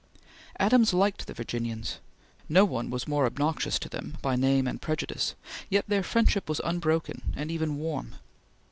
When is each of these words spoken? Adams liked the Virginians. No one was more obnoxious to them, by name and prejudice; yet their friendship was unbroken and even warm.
Adams 0.57 0.95
liked 0.95 1.27
the 1.27 1.33
Virginians. 1.35 1.99
No 2.49 2.65
one 2.65 2.89
was 2.89 3.07
more 3.07 3.27
obnoxious 3.27 3.77
to 3.77 3.87
them, 3.87 4.17
by 4.23 4.35
name 4.35 4.65
and 4.65 4.81
prejudice; 4.81 5.35
yet 5.69 5.85
their 5.87 6.01
friendship 6.01 6.49
was 6.49 6.59
unbroken 6.63 7.31
and 7.35 7.51
even 7.51 7.77
warm. 7.77 8.15